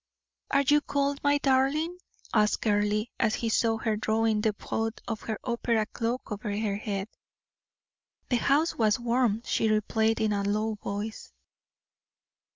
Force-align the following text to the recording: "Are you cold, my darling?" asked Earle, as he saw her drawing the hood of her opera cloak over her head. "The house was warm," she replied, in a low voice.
"Are 0.49 0.63
you 0.63 0.81
cold, 0.81 1.21
my 1.23 1.37
darling?" 1.37 1.99
asked 2.33 2.65
Earle, 2.65 3.05
as 3.19 3.35
he 3.35 3.49
saw 3.49 3.77
her 3.77 3.95
drawing 3.95 4.41
the 4.41 4.55
hood 4.59 4.99
of 5.07 5.21
her 5.21 5.37
opera 5.43 5.85
cloak 5.85 6.31
over 6.31 6.49
her 6.57 6.75
head. 6.75 7.07
"The 8.29 8.37
house 8.37 8.73
was 8.73 8.99
warm," 8.99 9.43
she 9.45 9.69
replied, 9.69 10.19
in 10.19 10.33
a 10.33 10.41
low 10.41 10.73
voice. 10.73 11.31